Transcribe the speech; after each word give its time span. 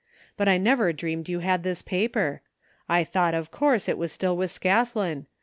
But 0.35 0.47
I 0.49 0.57
never 0.57 0.91
dreamed 0.91 1.29
you 1.29 1.41
had 1.41 1.61
this 1.61 1.83
paper. 1.83 2.41
I 2.89 3.03
thought, 3.03 3.35
of 3.35 3.51
course, 3.51 3.87
it 3.87 3.99
was 3.99 4.11
still 4.11 4.35
with 4.35 4.49
Scathlin. 4.49 5.27